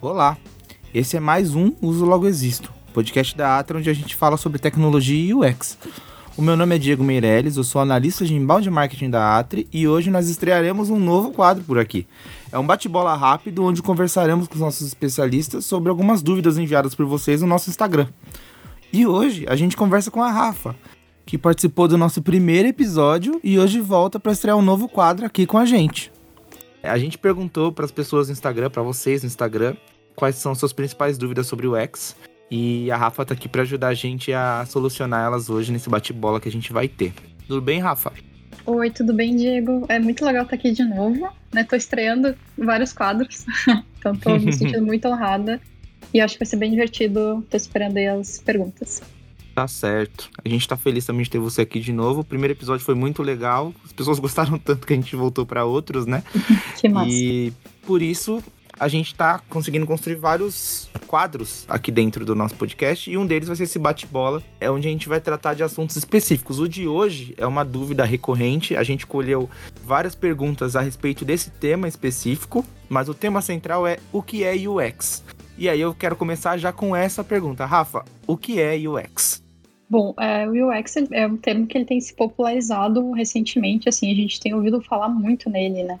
[0.00, 0.38] Olá,
[0.94, 4.60] esse é mais um Uso Logo Existo, podcast da Atra onde a gente fala sobre
[4.60, 5.76] tecnologia e UX.
[6.36, 9.88] O meu nome é Diego Meirelles, eu sou analista de embalde marketing da Atri e
[9.88, 12.06] hoje nós estrearemos um novo quadro por aqui.
[12.52, 17.04] É um bate-bola rápido onde conversaremos com os nossos especialistas sobre algumas dúvidas enviadas por
[17.04, 18.06] vocês no nosso Instagram.
[18.92, 20.76] E hoje a gente conversa com a Rafa,
[21.26, 25.44] que participou do nosso primeiro episódio e hoje volta para estrear um novo quadro aqui
[25.44, 26.12] com a gente.
[26.82, 29.76] A gente perguntou para as pessoas no Instagram, para vocês no Instagram,
[30.14, 32.16] quais são suas principais dúvidas sobre o X.
[32.50, 36.40] E a Rafa tá aqui para ajudar a gente a solucionar elas hoje nesse bate-bola
[36.40, 37.12] que a gente vai ter.
[37.46, 38.12] Tudo bem, Rafa?
[38.64, 39.86] Oi, tudo bem, Diego?
[39.88, 41.64] É muito legal estar aqui de novo, né?
[41.64, 43.46] Tô estreando vários quadros,
[43.98, 45.60] então tô me sentindo muito honrada.
[46.12, 47.44] E acho que vai ser bem divertido.
[47.50, 49.02] Tô esperando aí as perguntas.
[49.58, 50.30] Tá certo.
[50.44, 52.20] A gente tá feliz também de ter você aqui de novo.
[52.20, 53.74] O primeiro episódio foi muito legal.
[53.84, 56.22] As pessoas gostaram tanto que a gente voltou para outros, né?
[56.78, 57.10] que massa.
[57.10, 57.52] E
[57.84, 58.40] por isso
[58.78, 63.48] a gente tá conseguindo construir vários quadros aqui dentro do nosso podcast e um deles
[63.48, 66.60] vai ser esse bate-bola, é onde a gente vai tratar de assuntos específicos.
[66.60, 69.50] O de hoje é uma dúvida recorrente, a gente colheu
[69.84, 74.54] várias perguntas a respeito desse tema específico, mas o tema central é o que é
[74.54, 75.24] UX.
[75.56, 77.66] E aí eu quero começar já com essa pergunta.
[77.66, 79.47] Rafa, o que é UX?
[79.90, 84.14] Bom, é, o UX é um termo que ele tem se popularizado recentemente, assim, a
[84.14, 85.98] gente tem ouvido falar muito nele, né?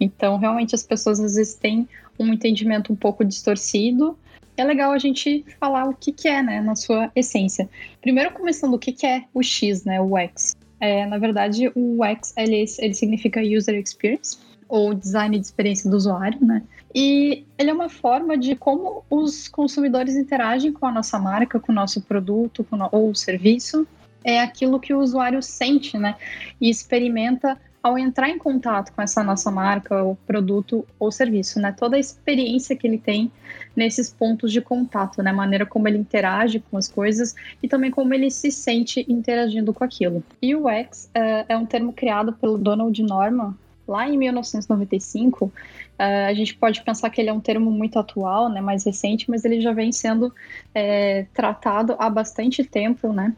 [0.00, 4.18] Então, realmente, as pessoas às vezes têm um entendimento um pouco distorcido.
[4.56, 7.68] É legal a gente falar o que, que é, né, na sua essência.
[8.00, 10.56] Primeiro, começando, o que, que é o X, né, o UX?
[10.80, 14.36] É, na verdade, o UX, ele, ele significa User Experience,
[14.68, 16.62] ou Design de Experiência do Usuário, né?
[16.94, 21.72] E ele é uma forma de como os consumidores interagem com a nossa marca, com
[21.72, 22.88] o nosso produto no...
[22.90, 23.86] ou serviço.
[24.24, 26.16] É aquilo que o usuário sente, né?
[26.60, 31.72] E experimenta ao entrar em contato com essa nossa marca, ou produto ou serviço, né?
[31.72, 33.30] Toda a experiência que ele tem
[33.76, 35.30] nesses pontos de contato, né?
[35.30, 39.72] A maneira como ele interage com as coisas e também como ele se sente interagindo
[39.72, 40.22] com aquilo.
[40.42, 43.54] UX é, é um termo criado pelo Donald Norman
[43.86, 45.50] lá em 1995,
[45.98, 49.28] eh, a gente pode pensar que ele é um termo muito atual, né, mais recente,
[49.28, 50.32] mas ele já vem sendo
[50.74, 53.34] é, tratado há bastante tempo, né?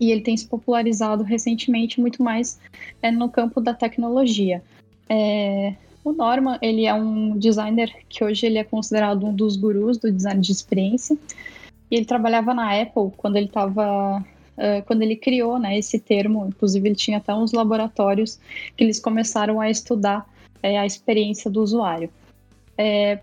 [0.00, 2.58] E ele tem se popularizado recentemente muito mais
[3.02, 4.62] é, no campo da tecnologia.
[5.08, 5.74] É,
[6.04, 10.10] o Norman, ele é um designer que hoje ele é considerado um dos gurus do
[10.10, 11.16] design de experiência.
[11.90, 16.46] E ele trabalhava na Apple quando ele estava uh, quando ele criou né, esse termo,
[16.46, 18.40] inclusive ele tinha até uns laboratórios
[18.76, 20.26] que eles começaram a estudar
[20.62, 22.10] é, a experiência do usuário.
[22.76, 23.18] É,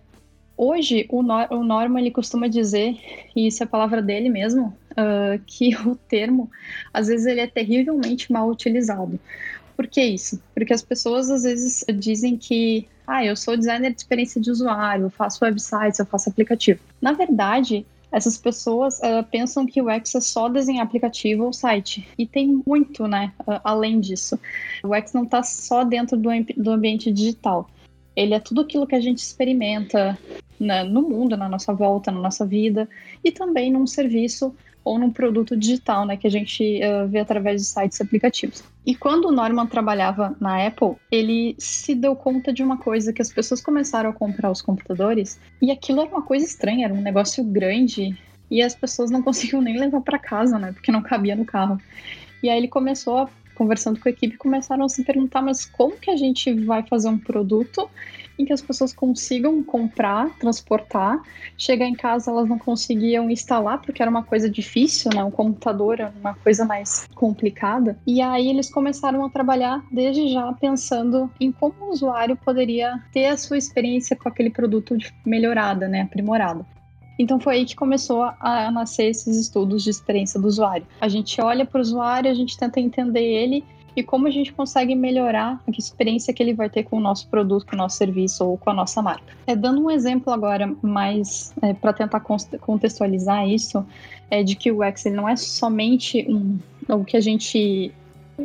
[0.57, 2.97] hoje, o, Nor o Norman ele costuma dizer,
[3.35, 6.51] e isso é a palavra dele mesmo, uh, que o termo,
[6.93, 9.19] às vezes, ele é terrivelmente mal utilizado.
[9.75, 10.41] Por que isso?
[10.53, 15.05] Porque as pessoas às vezes dizem que, ah, eu sou designer de experiência de usuário,
[15.05, 16.81] eu faço websites, eu faço aplicativo.
[17.01, 22.07] Na verdade, essas pessoas uh, pensam que o X é só desenhar aplicativo ou site.
[22.17, 24.39] E tem muito, né, uh, além disso.
[24.83, 27.69] O X não está só dentro do, do ambiente digital.
[28.15, 30.17] Ele é tudo aquilo que a gente experimenta
[30.59, 32.89] né, no mundo, na nossa volta, na nossa vida,
[33.23, 34.53] e também num serviço
[34.89, 38.63] ou num produto digital, né, que a gente uh, vê através de sites e aplicativos.
[38.83, 43.21] E quando o Norman trabalhava na Apple, ele se deu conta de uma coisa que
[43.21, 47.01] as pessoas começaram a comprar os computadores e aquilo era uma coisa estranha, era um
[47.01, 48.17] negócio grande
[48.49, 51.79] e as pessoas não conseguiam nem levar para casa, né, porque não cabia no carro.
[52.41, 55.97] E aí ele começou a conversando com a equipe, começaram a se perguntar, mas como
[55.97, 57.89] que a gente vai fazer um produto
[58.39, 61.21] em que as pessoas consigam comprar, transportar,
[61.57, 65.23] chegar em casa elas não conseguiam instalar porque era uma coisa difícil, né?
[65.23, 67.99] Um computador era uma coisa mais complicada.
[68.07, 73.25] E aí eles começaram a trabalhar desde já pensando em como o usuário poderia ter
[73.25, 76.01] a sua experiência com aquele produto melhorada, né?
[76.01, 76.65] Aprimorada.
[77.19, 80.87] Então foi aí que começou a nascer esses estudos de experiência do usuário.
[81.01, 83.65] A gente olha para o usuário, a gente tenta entender ele
[83.95, 87.27] e como a gente consegue melhorar a experiência que ele vai ter com o nosso
[87.27, 89.33] produto, com o nosso serviço ou com a nossa marca.
[89.47, 93.85] É, dando um exemplo agora mais é, para tentar contextualizar isso,
[94.29, 97.93] é de que o UX ele não é somente um, o que a gente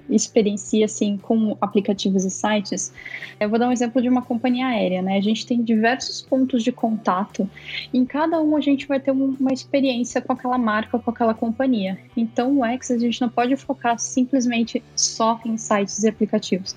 [0.09, 2.93] experiencia assim com aplicativos e sites,
[3.39, 5.17] eu vou dar um exemplo de uma companhia aérea, né?
[5.17, 7.49] A gente tem diversos pontos de contato.
[7.93, 11.99] Em cada um a gente vai ter uma experiência com aquela marca, com aquela companhia.
[12.17, 16.77] Então o X a gente não pode focar simplesmente só em sites e aplicativos.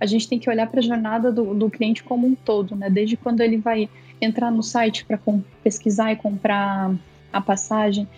[0.00, 2.88] A gente tem que olhar para a jornada do, do cliente como um todo, né?
[2.88, 3.88] Desde quando ele vai
[4.20, 5.18] entrar no site para
[5.62, 6.94] pesquisar e comprar
[7.32, 8.08] a passagem.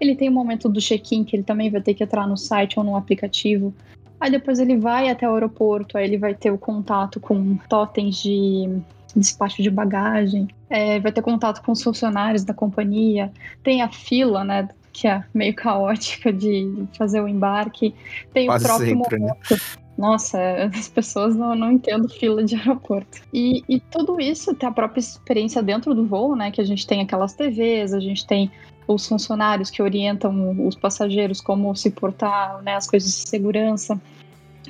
[0.00, 2.78] Ele tem o momento do check-in, que ele também vai ter que entrar no site
[2.78, 3.74] ou no aplicativo.
[4.20, 8.16] Aí depois ele vai até o aeroporto, aí ele vai ter o contato com totens
[8.22, 8.80] de
[9.14, 10.48] despacho de bagagem.
[10.70, 13.32] é, vai ter contato com os funcionários da companhia,
[13.62, 14.68] tem a fila, né?
[14.92, 17.94] Que é meio caótica de fazer o embarque,
[18.32, 19.26] tem Quase o próprio sempre, né?
[19.28, 19.50] momento.
[19.50, 19.87] Né?
[19.98, 20.38] Nossa,
[20.72, 23.20] as pessoas não, não entendem fila de aeroporto.
[23.34, 26.52] E, e tudo isso tem a própria experiência dentro do voo, né?
[26.52, 28.50] Que a gente tem aquelas TVs, a gente tem
[28.86, 34.00] os funcionários que orientam os passageiros como se portar, né, as coisas de segurança,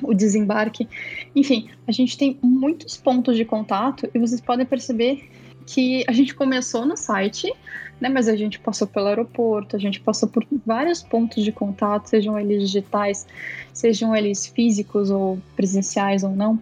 [0.03, 0.89] o desembarque.
[1.33, 5.29] Enfim, a gente tem muitos pontos de contato e vocês podem perceber
[5.69, 7.53] que a gente começou no site,
[8.01, 12.07] né, mas a gente passou pelo aeroporto, a gente passou por vários pontos de contato,
[12.07, 13.27] sejam eles digitais,
[13.71, 16.59] sejam eles físicos ou presenciais ou não.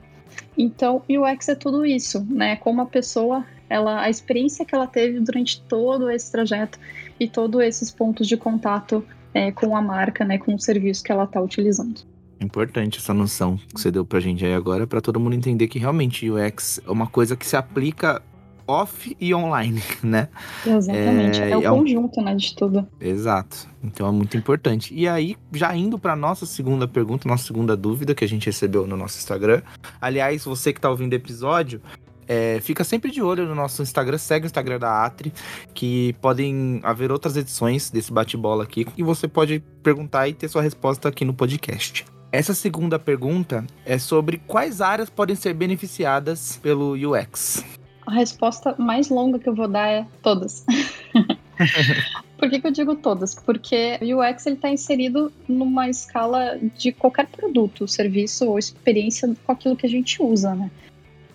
[0.57, 2.57] Então, o UX é tudo isso, né?
[2.57, 6.77] Como a pessoa, ela, a experiência que ela teve durante todo esse trajeto
[7.18, 11.13] e todos esses pontos de contato é, com a marca, né, com o serviço que
[11.13, 12.01] ela está utilizando.
[12.42, 15.80] Importante essa noção que você deu pra gente aí agora, para todo mundo entender que
[15.80, 18.21] realmente UX é uma coisa que se aplica
[18.67, 20.27] off e online, né?
[20.65, 22.23] Exatamente, é, é o é conjunto, um...
[22.23, 22.87] né, de tudo.
[22.99, 23.67] Exato.
[23.83, 24.93] Então é muito importante.
[24.93, 28.85] E aí, já indo para nossa segunda pergunta, nossa segunda dúvida que a gente recebeu
[28.85, 29.61] no nosso Instagram.
[30.01, 31.81] Aliás, você que tá ouvindo o episódio,
[32.27, 35.33] é, fica sempre de olho no nosso Instagram, segue o Instagram da Atri,
[35.73, 40.61] que podem haver outras edições desse bate-bola aqui e você pode perguntar e ter sua
[40.61, 42.05] resposta aqui no podcast.
[42.29, 47.63] Essa segunda pergunta é sobre quais áreas podem ser beneficiadas pelo UX.
[48.07, 50.65] A resposta mais longa que eu vou dar é todas.
[52.39, 53.36] Por que, que, eu digo todas?
[53.36, 59.75] Porque o UX está inserido numa escala de qualquer produto, serviço ou experiência com aquilo
[59.75, 60.71] que a gente usa, né?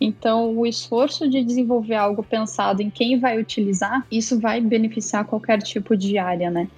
[0.00, 5.60] Então, o esforço de desenvolver algo pensado em quem vai utilizar, isso vai beneficiar qualquer
[5.60, 6.68] tipo de área, né?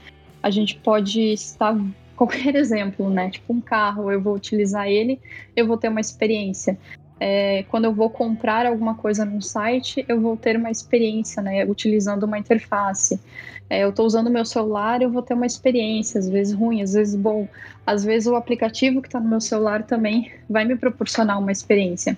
[0.42, 1.78] A gente pode estar
[2.16, 3.30] qualquer exemplo, né?
[3.30, 5.20] Tipo um carro, eu vou utilizar ele,
[5.54, 6.76] eu vou ter uma experiência.
[7.26, 11.64] É, quando eu vou comprar alguma coisa num site, eu vou ter uma experiência, né?
[11.64, 13.18] Utilizando uma interface.
[13.70, 16.92] É, eu estou usando meu celular, eu vou ter uma experiência, às vezes ruim, às
[16.92, 17.48] vezes bom.
[17.86, 22.14] Às vezes o aplicativo que está no meu celular também vai me proporcionar uma experiência.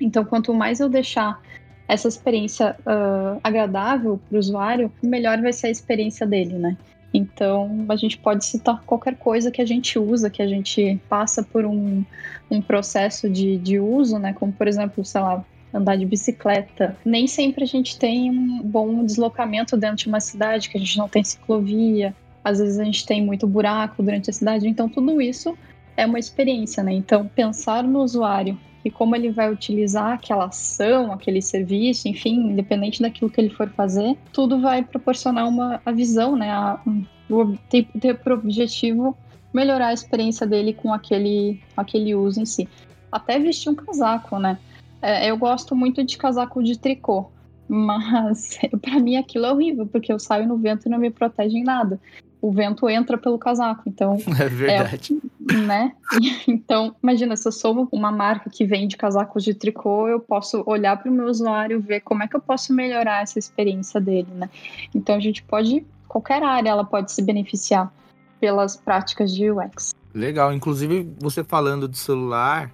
[0.00, 1.40] Então, quanto mais eu deixar
[1.86, 6.76] essa experiência uh, agradável para o usuário, melhor vai ser a experiência dele, né?
[7.16, 11.42] Então, a gente pode citar qualquer coisa que a gente usa, que a gente passa
[11.42, 12.04] por um,
[12.50, 14.34] um processo de, de uso, né?
[14.34, 16.96] Como, por exemplo, sei lá, andar de bicicleta.
[17.04, 20.98] Nem sempre a gente tem um bom deslocamento dentro de uma cidade, que a gente
[20.98, 22.14] não tem ciclovia.
[22.44, 24.68] Às vezes a gente tem muito buraco durante a cidade.
[24.68, 25.56] Então, tudo isso
[25.96, 26.92] é uma experiência, né?
[26.92, 33.02] Então, pensar no usuário e como ele vai utilizar aquela ação, aquele serviço, enfim, independente
[33.02, 36.52] daquilo que ele for fazer, tudo vai proporcionar uma a visão, né?
[36.52, 39.18] A, um, ter, ter por objetivo
[39.52, 42.68] melhorar a experiência dele com aquele, aquele uso em si.
[43.10, 44.56] Até vestir um casaco, né?
[45.02, 47.28] É, eu gosto muito de casaco de tricô,
[47.66, 51.58] mas para mim aquilo é horrível, porque eu saio no vento e não me protege
[51.58, 52.00] em nada
[52.40, 53.82] o vento entra pelo casaco.
[53.86, 54.16] Então.
[54.38, 55.18] É verdade.
[55.50, 55.92] É, né?
[56.46, 60.96] Então, imagina, se eu sou uma marca que vende casacos de tricô, eu posso olhar
[60.96, 64.50] para o meu usuário, ver como é que eu posso melhorar essa experiência dele, né?
[64.94, 65.84] Então, a gente pode.
[66.08, 67.92] Qualquer área ela pode se beneficiar
[68.40, 69.94] pelas práticas de UX.
[70.14, 70.52] Legal.
[70.52, 72.70] Inclusive, você falando de celular,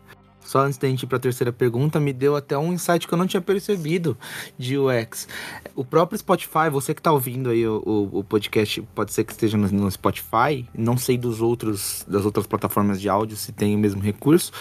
[0.53, 3.15] só antes da gente ir para a terceira pergunta, me deu até um insight que
[3.15, 4.19] eu não tinha percebido
[4.59, 5.27] de UX.
[5.75, 9.33] O próprio Spotify, você que está ouvindo aí o, o, o, podcast, pode ser que
[9.33, 13.75] esteja no, no, Spotify, não sei dos outros das outras plataformas de áudio se tem
[13.75, 14.53] o mesmo recurso,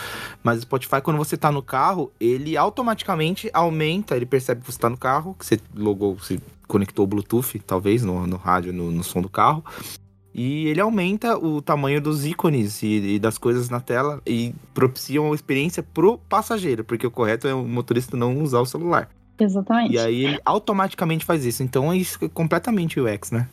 [0.42, 4.78] mas o Spotify, quando você está no carro, ele automaticamente aumenta, ele percebe que você
[4.78, 8.90] está no carro, que você logou, se conectou o Bluetooth, talvez, no, no rádio, no,
[8.90, 9.62] no som do carro,
[10.34, 15.22] e ele aumenta o tamanho dos ícones e, e, das coisas na tela e propicia
[15.22, 19.10] uma experiência pro passageiro, porque o correto é o motorista não usar o celular.
[19.40, 19.94] Exatamente.
[19.94, 21.64] E aí ele automaticamente faz isso.
[21.64, 23.48] Então é isso é completamente UX, né?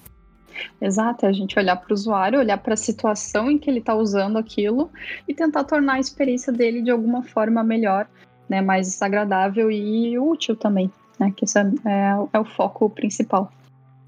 [0.81, 3.79] Exato, é a gente olhar para o usuário, olhar para a situação em que ele
[3.79, 4.91] está usando aquilo
[5.27, 8.09] e tentar tornar a experiência dele de alguma forma melhor,
[8.49, 13.53] né, mais agradável e útil também, né, que isso é, é, é o foco principal.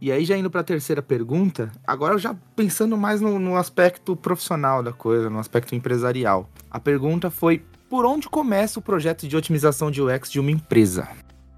[0.00, 4.16] E aí, já indo para a terceira pergunta, agora já pensando mais no, no, aspecto
[4.16, 6.48] profissional da coisa, no aspecto empresarial.
[6.70, 11.06] A pergunta foi: por onde começa o projeto de otimização de UX de uma empresa?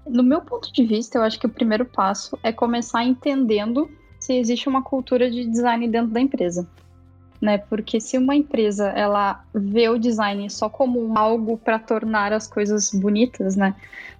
[0.05, 4.33] No meu ponto de vista, eu acho que o primeiro passo é começar entendendo se
[4.33, 6.67] existe uma cultura de design dentro da empresa.
[7.41, 7.57] Né?
[7.57, 12.91] Porque se uma empresa ela vê o design só como algo para tornar as coisas
[12.91, 13.73] bonitas, né?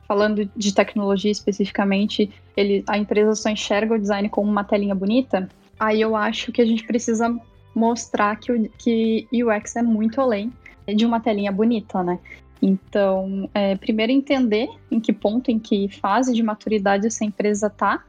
[0.08, 5.50] Falando de tecnologia especificamente, ele, a empresa só enxerga o design como uma telinha bonita,
[5.80, 7.36] aí eu acho que a gente precisa
[7.74, 10.52] mostrar que o que UX é muito além
[10.96, 12.20] de uma telinha bonita, né?
[12.62, 18.04] Então, é, primeiro entender em que ponto, em que fase de maturidade essa empresa está,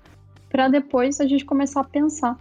[0.48, 2.38] para depois a gente começar a pensar,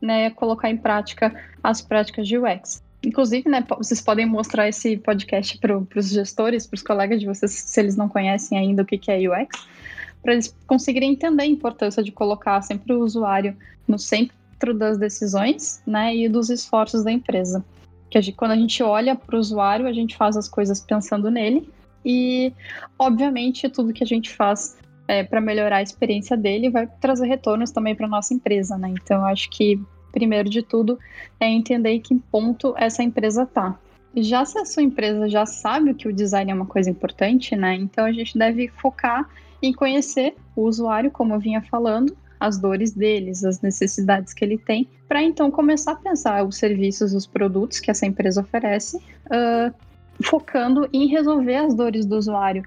[0.00, 2.80] né, colocar em prática as práticas de UX.
[3.06, 7.52] Inclusive, né, vocês podem mostrar esse podcast para os gestores, para os colegas de vocês,
[7.52, 9.64] se eles não conhecem ainda o que, que é UX,
[10.20, 15.80] para eles conseguirem entender a importância de colocar sempre o usuário no centro das decisões
[15.86, 17.64] né, e dos esforços da empresa.
[18.10, 20.80] Que a gente, quando a gente olha para o usuário, a gente faz as coisas
[20.80, 21.70] pensando nele
[22.04, 22.52] e,
[22.98, 27.70] obviamente, tudo que a gente faz é, para melhorar a experiência dele vai trazer retornos
[27.70, 28.92] também para nossa empresa, né?
[29.00, 29.80] Então, acho que
[30.12, 30.98] primeiro de tudo
[31.38, 33.78] é entender em que ponto essa empresa está.
[34.16, 37.74] Já se a sua empresa já sabe que o design é uma coisa importante, né?
[37.74, 39.28] Então a gente deve focar
[39.62, 44.58] em conhecer o usuário, como eu vinha falando, as dores deles, as necessidades que ele
[44.58, 49.74] tem, para então começar a pensar os serviços, os produtos que essa empresa oferece, uh,
[50.22, 52.64] focando em resolver as dores do usuário,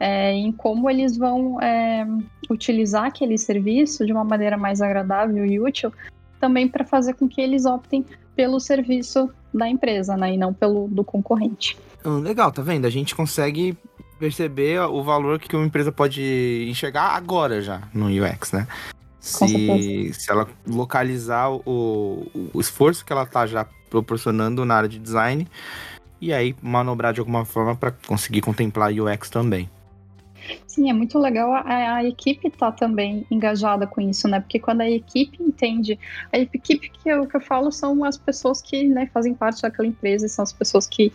[0.00, 2.06] é, em como eles vão é,
[2.48, 5.92] utilizar aquele serviço de uma maneira mais agradável e útil,
[6.38, 8.04] também para fazer com que eles optem
[8.34, 11.76] pelo serviço da empresa, né, e não pelo do concorrente.
[12.04, 12.86] Hum, legal, tá vendo?
[12.86, 13.76] A gente consegue
[14.18, 18.66] perceber o valor que uma empresa pode enxergar agora já no UX, né?
[19.20, 24.98] Se, se ela localizar o, o esforço que ela tá já proporcionando na área de
[24.98, 25.46] design
[26.20, 29.68] e aí manobrar de alguma forma para conseguir contemplar UX também.
[30.66, 34.40] Sim, é muito legal a, a equipe tá também engajada com isso, né?
[34.40, 35.98] Porque quando a equipe entende,
[36.32, 39.88] a equipe que eu, que eu falo são as pessoas que né, fazem parte daquela
[39.88, 41.12] empresa, são as pessoas que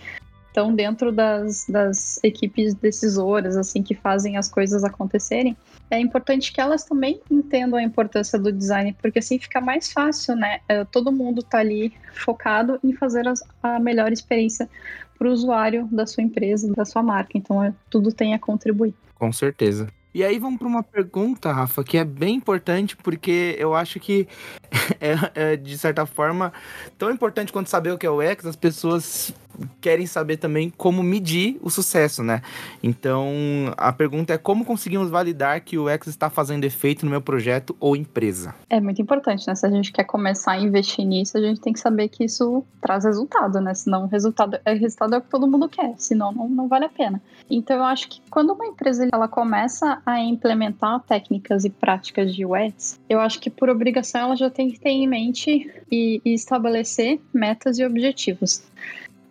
[0.53, 5.57] estão dentro das, das equipes decisoras, assim, que fazem as coisas acontecerem,
[5.89, 10.35] é importante que elas também entendam a importância do design, porque assim fica mais fácil,
[10.35, 10.59] né?
[10.69, 13.25] É, todo mundo tá ali focado em fazer
[13.61, 14.69] a melhor experiência
[15.17, 17.31] para o usuário da sua empresa, da sua marca.
[17.35, 18.93] Então, é, tudo tem a contribuir.
[19.15, 19.87] Com certeza.
[20.13, 24.27] E aí vamos para uma pergunta, Rafa, que é bem importante porque eu acho que
[25.01, 26.53] é, é, de certa forma
[26.99, 29.33] tão importante quanto saber o que é o X, as pessoas
[29.81, 32.41] querem saber também como medir o sucesso, né?
[32.81, 33.27] Então,
[33.77, 37.75] a pergunta é como conseguimos validar que o X está fazendo efeito no meu projeto
[37.79, 38.55] ou empresa?
[38.69, 39.55] É muito importante, né?
[39.55, 42.63] Se a gente quer começar a investir nisso, a gente tem que saber que isso
[42.81, 43.73] traz resultado, né?
[43.73, 46.85] Senão o resultado é, resultado é o que todo mundo quer, senão não, não vale
[46.85, 47.21] a pena.
[47.49, 52.45] Então, eu acho que quando uma empresa ela começa a implementar técnicas e práticas de
[52.45, 56.33] UX, eu acho que por obrigação ela já tem que ter em mente e, e
[56.33, 58.63] estabelecer metas e objetivos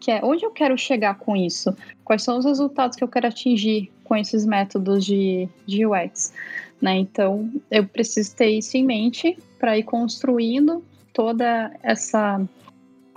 [0.02, 1.74] que é onde eu quero chegar com isso?
[2.04, 6.32] Quais são os resultados que eu quero atingir com esses métodos de, de UX?
[6.80, 6.96] Né?
[6.96, 12.44] Então, eu preciso ter isso em mente para ir construindo toda essa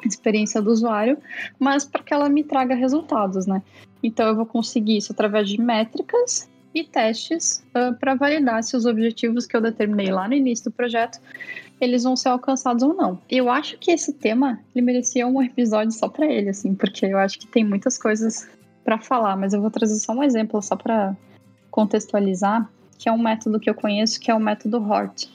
[0.06, 1.18] experiência do usuário,
[1.58, 3.63] mas para que ela me traga resultados, né?
[4.04, 8.86] Então, eu vou conseguir isso através de métricas e testes uh, para validar se os
[8.86, 11.20] objetivos que eu determinei lá no início do projeto
[11.79, 13.20] eles vão ser alcançados ou não.
[13.29, 17.17] Eu acho que esse tema ele merecia um episódio só para ele, assim, porque eu
[17.17, 18.48] acho que tem muitas coisas
[18.84, 21.15] para falar, mas eu vou trazer só um exemplo só para
[21.72, 25.29] contextualizar, que é um método que eu conheço, que é o método HORT,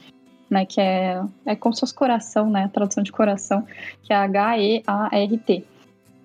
[0.49, 3.67] né, que é é como se fosse coração, né, tradução de coração,
[4.03, 5.65] que é H E A R T,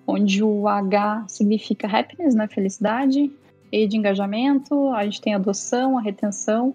[0.06, 3.30] onde o H significa happiness, né, felicidade,
[3.70, 6.74] E de engajamento, a gente tem a adoção, a retenção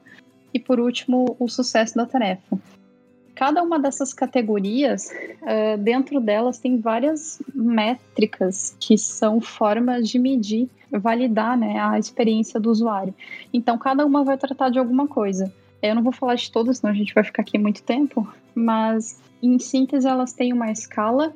[0.53, 2.60] e por último o sucesso da tarefa
[3.41, 5.10] cada uma dessas categorias,
[5.41, 12.60] uh, dentro delas tem várias métricas que são formas de medir, validar né, a experiência
[12.60, 13.15] do usuário.
[13.51, 15.51] Então, cada uma vai tratar de alguma coisa.
[15.81, 19.19] Eu não vou falar de todas, senão a gente vai ficar aqui muito tempo, mas
[19.41, 21.33] em síntese elas têm uma escala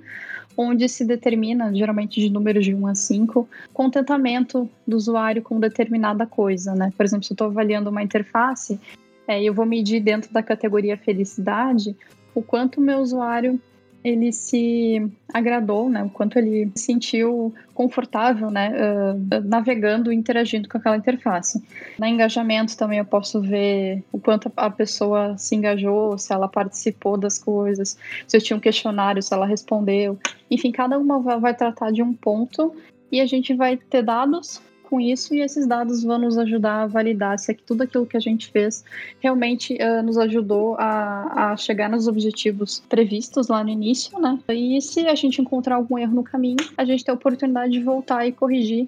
[0.57, 6.25] onde se determina, geralmente de números de 1 a 5, contentamento do usuário com determinada
[6.25, 6.91] coisa, né?
[6.95, 8.79] Por exemplo, se eu estou avaliando uma interface,
[9.27, 11.95] é, eu vou medir dentro da categoria felicidade
[12.33, 13.59] o quanto o meu usuário
[14.05, 16.03] ele se agradou, né?
[16.03, 18.71] O quanto ele se sentiu confortável, né?
[18.71, 21.61] Uh, navegando e interagindo com aquela interface.
[21.97, 27.17] Na engajamento também eu posso ver o quanto a pessoa se engajou, se ela participou
[27.17, 27.97] das coisas,
[28.27, 30.19] se eu tinha um questionário, se ela respondeu.
[30.51, 32.75] Enfim, cada uma vai tratar de um ponto
[33.11, 36.87] e a gente vai ter dados com isso e esses dados vão nos ajudar a
[36.87, 38.83] validar se tudo aquilo que a gente fez
[39.19, 44.39] realmente uh, nos ajudou a, a chegar nos objetivos previstos lá no início, né?
[44.49, 47.83] E se a gente encontrar algum erro no caminho, a gente tem a oportunidade de
[47.83, 48.87] voltar e corrigir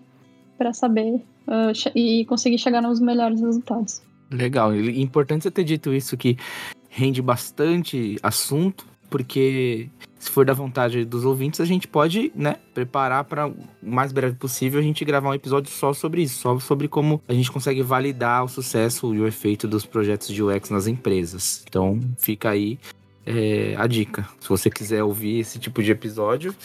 [0.57, 1.15] para saber
[1.47, 4.01] uh, e conseguir chegar nos melhores resultados.
[4.31, 6.37] Legal, importante você ter dito isso que
[6.89, 9.89] rende bastante assunto, porque
[10.19, 14.35] se for da vontade dos ouvintes, a gente pode, né, preparar para o mais breve
[14.35, 17.81] possível a gente gravar um episódio só sobre isso, só sobre como a gente consegue
[17.83, 21.63] validar o sucesso e o efeito dos projetos de UX nas empresas.
[21.67, 22.79] Então, fica aí
[23.25, 24.27] é, a dica.
[24.39, 26.55] Se você quiser ouvir esse tipo de episódio,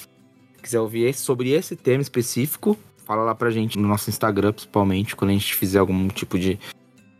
[0.62, 5.30] quiser ouvir sobre esse tema específico, fala lá pra gente no nosso Instagram, principalmente, quando
[5.30, 6.58] a gente fizer algum tipo de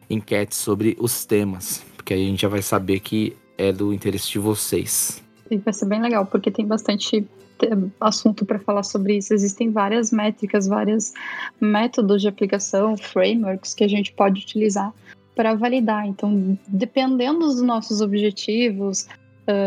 [0.09, 1.85] enquete sobre os temas.
[1.97, 5.23] Porque aí a gente já vai saber que é do interesse de vocês.
[5.59, 7.27] Vai ser bem legal, porque tem bastante
[8.01, 9.33] assunto para falar sobre isso.
[9.33, 11.13] Existem várias métricas, vários
[11.61, 14.93] métodos de aplicação, frameworks que a gente pode utilizar
[15.35, 16.07] para validar.
[16.07, 19.07] Então, dependendo dos nossos objetivos,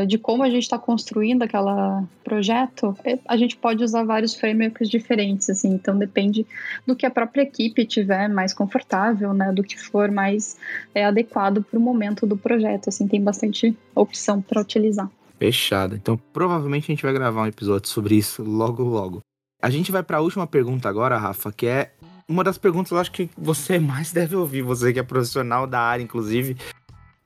[0.08, 4.90] de como a gente está construindo aquele projeto, é, a gente pode usar vários frameworks
[4.90, 6.46] diferentes, assim, então depende
[6.88, 10.58] do que a própria equipe tiver mais confortável, né, do que for mais
[10.94, 15.10] é, adequado para o momento do projeto, assim, tem bastante opção para utilizar.
[15.38, 15.96] Fechado.
[15.96, 19.20] Então, provavelmente a gente vai gravar um episódio sobre isso logo, logo.
[19.62, 21.94] A gente vai para a última pergunta agora, Rafa, que é
[22.28, 25.80] uma das perguntas eu acho que você mais deve ouvir, você que é profissional da
[25.80, 26.56] área, inclusive,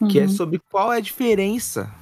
[0.09, 0.29] que é uhum.
[0.29, 1.93] é sobre qual é a diferença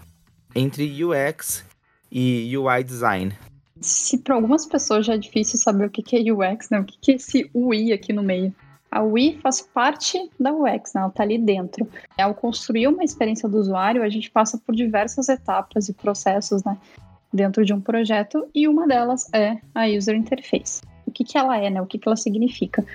[0.55, 1.65] entre UX
[2.11, 3.33] e UI design.
[3.79, 6.79] Se para algumas pessoas já é difícil saber o que é UX, né?
[6.79, 8.53] O que é esse UI aqui no meio?
[8.91, 11.01] A UI faz parte da UX, né?
[11.01, 11.87] ela está ali dentro.
[12.17, 16.77] Ao construir uma experiência do usuário, a gente passa por diversas etapas e processos né?
[17.31, 20.81] dentro de um projeto, e uma delas é a User Interface.
[21.05, 21.81] O que, que ela é, né?
[21.81, 22.85] o que, que ela significa?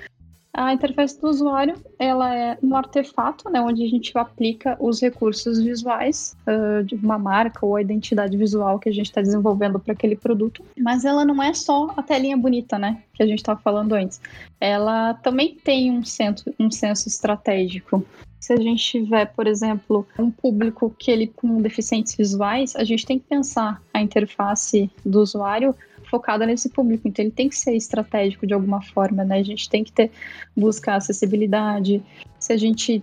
[0.54, 5.58] A interface do usuário ela é um artefato, né, onde a gente aplica os recursos
[5.58, 9.94] visuais uh, de uma marca ou a identidade visual que a gente está desenvolvendo para
[9.94, 10.62] aquele produto.
[10.78, 14.20] Mas ela não é só a telinha bonita, né, que a gente estava falando antes.
[14.60, 18.04] Ela também tem um senso, um senso estratégico.
[18.38, 23.06] Se a gente tiver, por exemplo, um público que ele com deficientes visuais, a gente
[23.06, 25.74] tem que pensar a interface do usuário
[26.12, 29.38] focada nesse público, então ele tem que ser estratégico de alguma forma, né?
[29.38, 30.10] A gente tem que ter
[30.54, 32.02] buscar acessibilidade.
[32.38, 33.02] Se a gente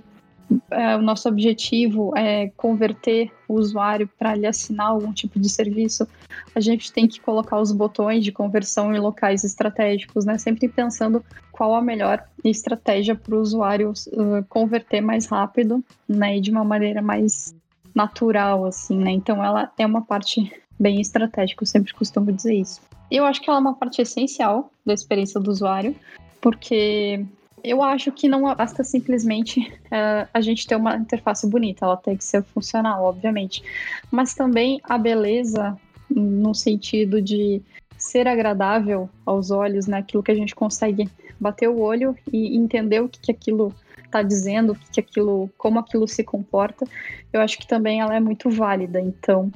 [0.71, 6.07] é, o nosso objetivo é converter o usuário para lhe assinar algum tipo de serviço,
[6.55, 10.37] a gente tem que colocar os botões de conversão em locais estratégicos, né?
[10.37, 16.37] Sempre pensando qual a melhor estratégia para o usuário uh, converter mais rápido, né?
[16.37, 17.55] E de uma maneira mais
[17.93, 19.11] natural, assim, né?
[19.11, 22.81] Então ela é uma parte bem estratégica, eu sempre costumo dizer isso.
[23.11, 25.95] Eu acho que ela é uma parte essencial da experiência do usuário,
[26.39, 27.25] porque
[27.63, 32.15] eu acho que não basta simplesmente uh, a gente ter uma interface bonita, ela tem
[32.15, 33.63] que ser funcional, obviamente.
[34.11, 35.77] Mas também a beleza,
[36.09, 37.61] no sentido de
[37.97, 39.97] ser agradável aos olhos, né?
[39.97, 43.73] Aquilo que a gente consegue bater o olho e entender o que, que aquilo
[44.05, 46.85] está dizendo, o que, que aquilo, como aquilo se comporta.
[47.31, 48.99] Eu acho que também ela é muito válida.
[48.99, 49.51] Então,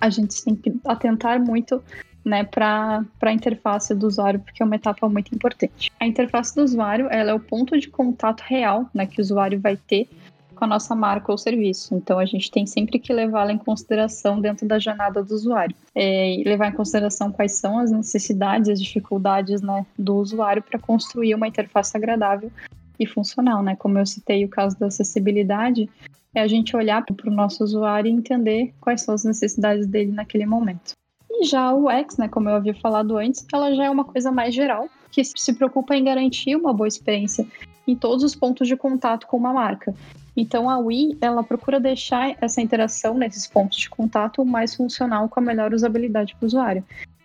[0.00, 1.82] a gente tem que atentar muito
[2.28, 5.90] né, para a interface do usuário, porque é uma etapa muito importante.
[5.98, 9.58] A interface do usuário ela é o ponto de contato real né, que o usuário
[9.58, 10.08] vai ter
[10.54, 11.94] com a nossa marca ou serviço.
[11.94, 15.74] Então, a gente tem sempre que levá-la em consideração dentro da jornada do usuário.
[15.94, 21.34] É, levar em consideração quais são as necessidades, as dificuldades né, do usuário para construir
[21.34, 22.50] uma interface agradável
[22.98, 23.62] e funcional.
[23.62, 23.76] Né?
[23.76, 25.88] Como eu citei o caso da acessibilidade,
[26.34, 30.10] é a gente olhar para o nosso usuário e entender quais são as necessidades dele
[30.10, 30.97] naquele momento.
[31.40, 34.32] E já o X, né, como eu havia falado antes, ela já é uma coisa
[34.32, 37.46] mais geral, que se preocupa em garantir uma boa experiência
[37.86, 39.94] em todos os pontos de contato com uma marca.
[40.36, 45.38] Então a Wii, ela procura deixar essa interação nesses pontos de contato mais funcional com
[45.38, 46.84] a melhor usabilidade para o usuário.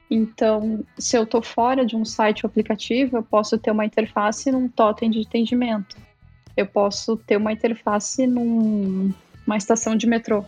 [0.10, 4.52] Então, se eu estou fora de um site ou aplicativo, eu posso ter uma interface
[4.52, 5.98] num totem de atendimento.
[6.56, 10.46] Eu posso ter uma interface numa estação de metrô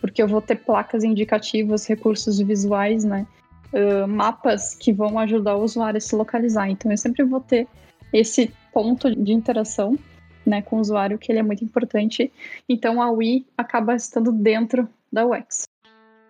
[0.00, 3.26] porque eu vou ter placas indicativas, recursos visuais, né?
[3.72, 6.68] Uh, mapas que vão ajudar o usuário a se localizar.
[6.68, 7.68] Então eu sempre vou ter
[8.12, 9.96] esse ponto de interação
[10.44, 12.32] né, com o usuário que ele é muito importante.
[12.68, 15.64] Então a Wii acaba estando dentro da UX.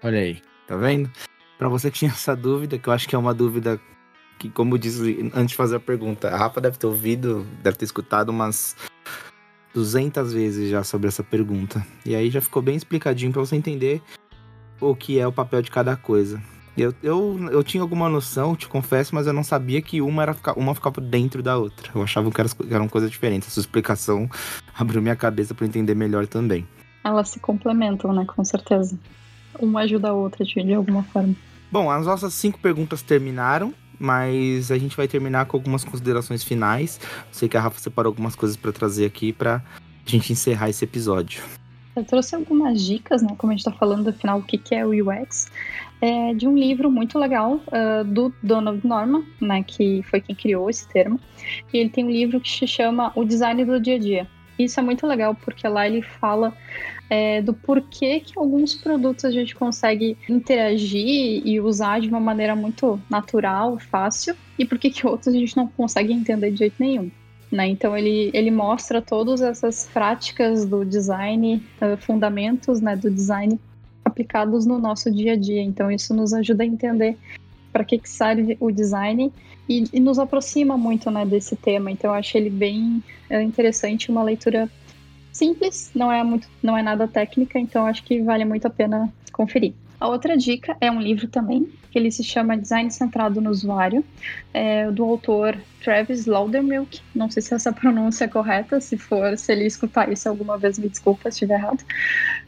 [0.02, 1.10] Olha aí, tá vendo?
[1.58, 3.80] Para você que tinha essa dúvida, que eu acho que é uma dúvida
[4.38, 7.76] que, como eu disse antes de fazer a pergunta, a Rafa deve ter ouvido, deve
[7.76, 8.74] ter escutado umas
[9.74, 11.84] 200 vezes já sobre essa pergunta.
[12.04, 14.02] E aí já ficou bem explicadinho para você entender
[14.80, 16.40] o que é o papel de cada coisa.
[16.76, 20.36] Eu, eu, eu tinha alguma noção, te confesso, mas eu não sabia que uma, era,
[20.56, 21.90] uma ficava dentro da outra.
[21.94, 23.48] Eu achava que, era, que eram coisas diferentes.
[23.48, 24.28] Essa explicação
[24.74, 26.66] abriu minha cabeça para entender melhor também.
[27.04, 28.24] Elas se complementam, né?
[28.24, 28.98] Com certeza.
[29.58, 31.34] Uma ajuda a outra de, de alguma forma.
[31.70, 36.98] Bom, as nossas cinco perguntas terminaram mas a gente vai terminar com algumas considerações finais.
[37.30, 39.62] Sei que a Rafa separou algumas coisas para trazer aqui para
[40.06, 41.42] a gente encerrar esse episódio.
[41.94, 43.28] eu trouxe algumas dicas, né?
[43.36, 45.48] Como a gente está falando, afinal, o que, que é o UX,
[46.00, 49.62] é de um livro muito legal uh, do Donald Norman, né?
[49.62, 51.20] Que foi quem criou esse termo.
[51.72, 54.39] E ele tem um livro que se chama O Design do Dia a Dia.
[54.64, 56.54] Isso é muito legal porque lá ele fala
[57.08, 62.54] é, do porquê que alguns produtos a gente consegue interagir e usar de uma maneira
[62.54, 67.10] muito natural, fácil, e por que outros a gente não consegue entender de jeito nenhum.
[67.50, 67.66] Né?
[67.68, 73.58] Então ele, ele mostra todas essas práticas do design, uh, fundamentos né, do design
[74.04, 75.62] aplicados no nosso dia a dia.
[75.62, 77.18] Então isso nos ajuda a entender
[77.72, 79.32] para que, que serve o design
[79.68, 81.90] e, e, nos aproxima muito né, desse tema.
[81.90, 84.70] Então eu acho ele bem é, interessante, uma leitura
[85.32, 89.12] simples, não é muito, não é nada técnica, então acho que vale muito a pena
[89.32, 89.72] conferir.
[90.00, 94.02] A outra dica é um livro também, que ele se chama Design Centrado no Usuário,
[94.54, 97.00] é, do autor Travis Laudermilk.
[97.14, 100.78] Não sei se essa pronúncia é correta, se for, se ele escutar isso alguma vez,
[100.78, 101.84] me desculpa se estiver errado.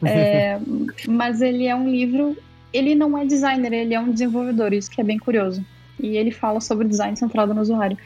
[0.03, 0.59] É,
[1.07, 2.35] mas ele é um livro,
[2.73, 5.63] ele não é designer, ele é um desenvolvedor, isso que é bem curioso.
[5.99, 7.97] E ele fala sobre design centrado no usuário.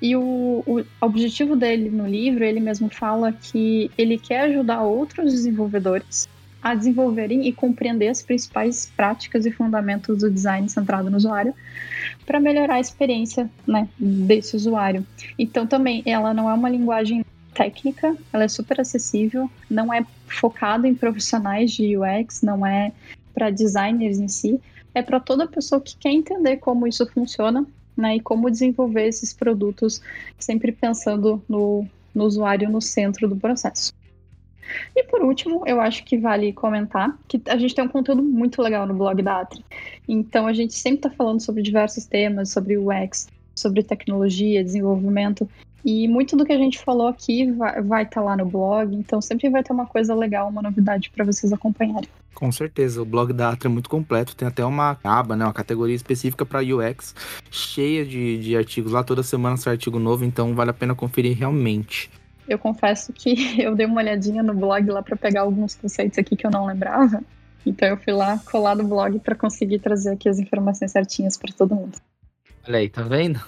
[0.00, 5.32] E o, o, objetivo dele no livro, ele mesmo fala que ele quer ajudar outros
[5.32, 6.28] desenvolvedores
[6.62, 11.54] a desenvolverem e compreender as principais práticas e fundamentos do design centrado no usuário
[12.26, 15.06] para melhorar a experiência né, desse usuário.
[15.38, 20.86] Então, também, ela não é uma linguagem técnica, ela é super acessível, não é focada
[20.86, 22.92] em profissionais de UX, não é
[23.38, 24.60] para designers em si,
[24.92, 27.64] é para toda pessoa que quer entender como isso funciona
[27.96, 30.02] né, e como desenvolver esses produtos,
[30.36, 33.94] sempre pensando no, no usuário no centro do processo.
[34.94, 38.60] E por último, eu acho que vale comentar que a gente tem um conteúdo muito
[38.60, 39.64] legal no blog da Atri.
[40.06, 45.48] Então a gente sempre está falando sobre diversos temas, sobre UX, sobre tecnologia, desenvolvimento.
[45.84, 49.20] E muito do que a gente falou aqui vai estar tá lá no blog, então
[49.20, 52.08] sempre vai ter uma coisa legal, uma novidade para vocês acompanharem.
[52.34, 55.52] Com certeza, o blog da Atra é muito completo, tem até uma aba, né, uma
[55.52, 57.14] categoria específica para UX,
[57.50, 61.36] cheia de, de artigos lá, toda semana sai artigo novo, então vale a pena conferir
[61.36, 62.10] realmente.
[62.48, 66.36] Eu confesso que eu dei uma olhadinha no blog lá para pegar alguns conceitos aqui
[66.36, 67.22] que eu não lembrava,
[67.64, 71.52] então eu fui lá colar no blog para conseguir trazer aqui as informações certinhas para
[71.52, 71.98] todo mundo.
[72.66, 73.40] Olha aí, tá vendo?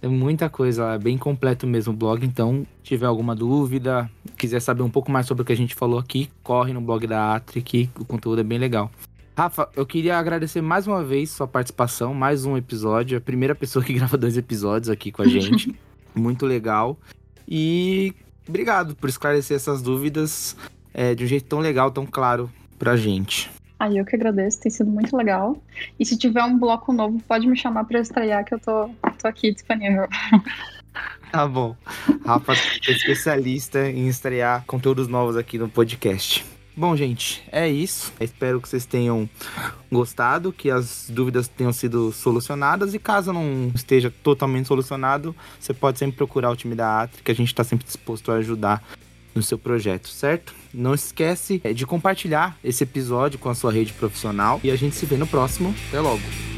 [0.00, 4.60] Tem muita coisa lá, é bem completo mesmo o blog, então tiver alguma dúvida, quiser
[4.60, 7.34] saber um pouco mais sobre o que a gente falou aqui, corre no blog da
[7.34, 8.90] Atri que o conteúdo é bem legal.
[9.36, 13.84] Rafa, eu queria agradecer mais uma vez sua participação, mais um episódio, a primeira pessoa
[13.84, 15.74] que grava dois episódios aqui com a gente.
[16.14, 16.98] Muito legal.
[17.46, 18.14] E
[18.48, 20.56] obrigado por esclarecer essas dúvidas
[20.94, 23.50] é, de um jeito tão legal, tão claro pra gente.
[23.78, 25.60] Aí eu que agradeço, tem sido muito legal.
[25.98, 28.88] E se tiver um bloco novo, pode me chamar para estrear, que eu tô,
[29.20, 30.08] tô aqui disponível.
[31.30, 31.76] Tá bom.
[32.24, 32.54] Rafa
[32.88, 36.42] especialista em estrear conteúdos novos aqui no podcast.
[36.74, 38.12] Bom, gente, é isso.
[38.20, 39.28] espero que vocês tenham
[39.90, 42.92] gostado, que as dúvidas tenham sido solucionadas.
[42.92, 47.30] E caso não esteja totalmente solucionado, você pode sempre procurar o time da Atri, que
[47.30, 48.82] a gente está sempre disposto a ajudar
[49.34, 50.54] no seu projeto, certo?
[50.76, 54.94] Não esquece é, de compartilhar esse episódio com a sua rede profissional e a gente
[54.94, 55.74] se vê no próximo.
[55.88, 56.55] Até logo!